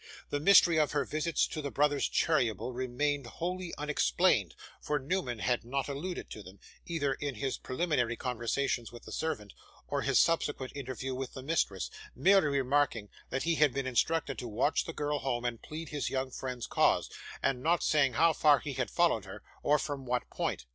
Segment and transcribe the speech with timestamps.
[0.31, 5.63] The mystery of her visits to the brothers Cheeryble remained wholly unexplained, for Newman had
[5.63, 9.53] not alluded to them, either in his preliminary conversations with the servant
[9.87, 14.47] or his subsequent interview with the mistress, merely remarking that he had been instructed to
[14.47, 17.07] watch the girl home and plead his young friend's cause,
[17.43, 20.65] and not saying how far he had followed her, or from what point.